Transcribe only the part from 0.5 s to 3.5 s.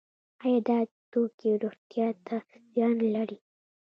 دا توکي روغتیا ته زیان لري؟